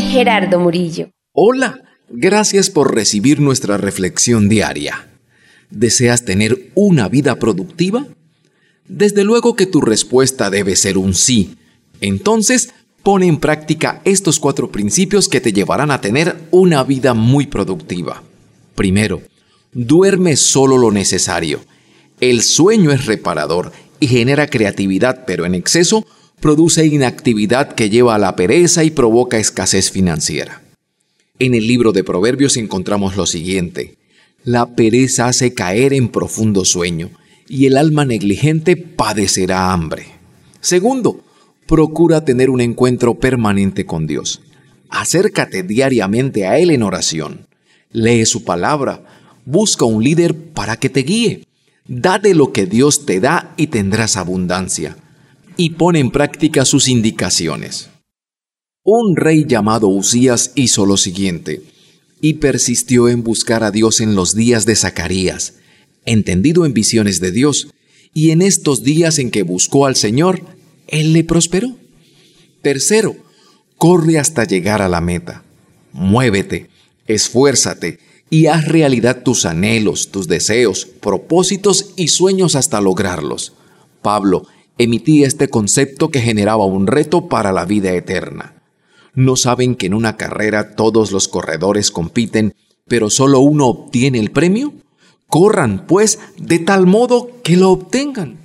[0.00, 1.10] Gerardo Murillo.
[1.32, 5.08] Hola, gracias por recibir nuestra reflexión diaria.
[5.70, 8.06] ¿Deseas tener una vida productiva?
[8.88, 11.56] Desde luego que tu respuesta debe ser un sí.
[12.00, 12.70] Entonces,
[13.02, 18.22] pone en práctica estos cuatro principios que te llevarán a tener una vida muy productiva.
[18.74, 19.22] Primero,
[19.72, 21.60] duerme solo lo necesario.
[22.20, 26.06] El sueño es reparador y genera creatividad, pero en exceso
[26.40, 30.62] produce inactividad que lleva a la pereza y provoca escasez financiera.
[31.38, 33.96] En el libro de Proverbios encontramos lo siguiente.
[34.44, 37.10] La pereza hace caer en profundo sueño
[37.48, 40.06] y el alma negligente padecerá hambre.
[40.60, 41.24] Segundo,
[41.66, 44.40] procura tener un encuentro permanente con Dios.
[44.88, 47.46] Acércate diariamente a Él en oración.
[47.90, 49.04] Lee su palabra.
[49.44, 51.44] Busca un líder para que te guíe.
[51.86, 54.96] Date lo que Dios te da y tendrás abundancia.
[55.56, 57.88] Y pone en práctica sus indicaciones.
[58.82, 61.62] Un rey llamado Usías hizo lo siguiente,
[62.20, 65.54] y persistió en buscar a Dios en los días de Zacarías,
[66.04, 67.68] entendido en visiones de Dios,
[68.14, 70.40] y en estos días en que buscó al Señor,
[70.86, 71.76] Él le prosperó.
[72.62, 73.16] Tercero,
[73.76, 75.44] corre hasta llegar a la meta.
[75.92, 76.68] Muévete,
[77.06, 77.98] esfuérzate
[78.30, 83.52] y haz realidad tus anhelos, tus deseos, propósitos y sueños hasta lograrlos.
[84.02, 84.46] Pablo
[84.78, 88.62] emitía este concepto que generaba un reto para la vida eterna.
[89.14, 92.54] ¿No saben que en una carrera todos los corredores compiten,
[92.86, 94.74] pero solo uno obtiene el premio?
[95.28, 98.38] Corran, pues, de tal modo que lo obtengan.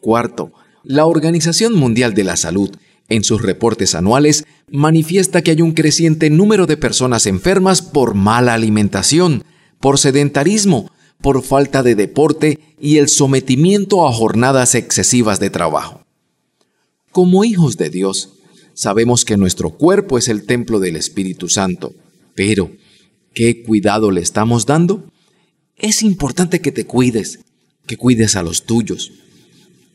[0.00, 2.70] Cuarto, la Organización Mundial de la Salud,
[3.08, 8.54] en sus reportes anuales, manifiesta que hay un creciente número de personas enfermas por mala
[8.54, 9.44] alimentación,
[9.80, 16.02] por sedentarismo, por falta de deporte y el sometimiento a jornadas excesivas de trabajo.
[17.10, 18.34] Como hijos de Dios,
[18.74, 21.94] sabemos que nuestro cuerpo es el templo del Espíritu Santo,
[22.34, 22.70] pero
[23.34, 25.10] ¿qué cuidado le estamos dando?
[25.76, 27.40] Es importante que te cuides,
[27.86, 29.12] que cuides a los tuyos.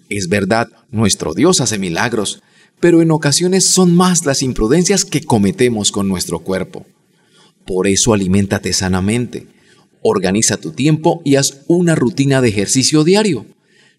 [0.09, 2.41] Es verdad, nuestro Dios hace milagros,
[2.79, 6.85] pero en ocasiones son más las imprudencias que cometemos con nuestro cuerpo.
[7.65, 9.47] Por eso aliméntate sanamente,
[10.03, 13.45] organiza tu tiempo y haz una rutina de ejercicio diario.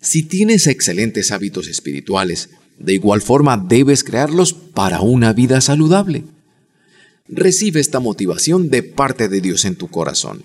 [0.00, 6.24] Si tienes excelentes hábitos espirituales, de igual forma debes crearlos para una vida saludable.
[7.26, 10.42] Recibe esta motivación de parte de Dios en tu corazón.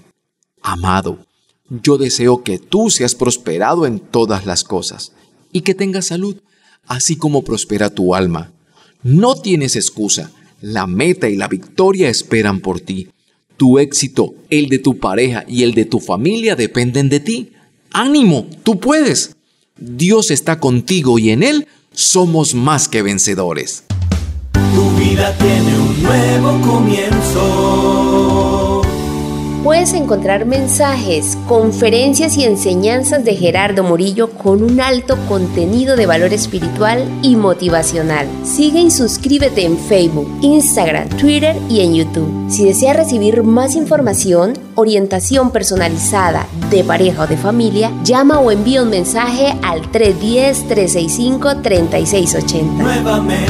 [0.62, 1.25] Amado,
[1.70, 5.12] yo deseo que tú seas prosperado en todas las cosas
[5.52, 6.38] y que tengas salud,
[6.86, 8.53] así como prospera tu alma.
[9.03, 10.31] No tienes excusa.
[10.62, 13.09] La meta y la victoria esperan por ti.
[13.59, 17.50] Tu éxito, el de tu pareja y el de tu familia dependen de ti.
[17.92, 19.36] Ánimo, tú puedes.
[19.78, 23.84] Dios está contigo y en Él somos más que vencedores.
[24.53, 28.59] Tu vida tiene un nuevo comienzo.
[29.64, 36.31] Puedes encontrar mensajes, conferencias y enseñanzas de Gerardo Murillo con un alto contenido de valor
[36.34, 38.25] espiritual y motivacional.
[38.46, 42.50] Sigue y suscríbete en Facebook, Instagram, Twitter y en YouTube.
[42.50, 48.81] Si deseas recibir más información, orientación personalizada de pareja o de familia, llama o envía
[48.81, 52.64] un mensaje al 310-365-3680.
[52.64, 53.50] Nuevamente.